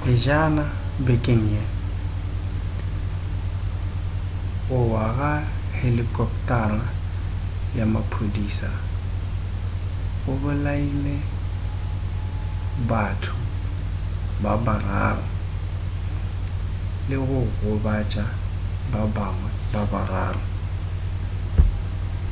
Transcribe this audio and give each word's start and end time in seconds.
pejana 0.00 0.64
bekeng 1.04 1.44
ye 1.54 1.62
go 4.66 4.78
wa 4.92 5.04
ga 5.18 5.32
helikoptara 5.80 6.82
ya 7.78 7.84
maphodisa 7.94 8.68
go 10.22 10.32
bolaile 10.42 11.14
batho 12.90 13.36
ba 14.42 14.52
bararo 14.66 15.24
le 17.08 17.16
go 17.26 17.38
gobatša 17.58 18.24
ba 18.90 19.00
bangwe 19.14 19.50
ba 19.72 19.82
bararo 19.92 20.42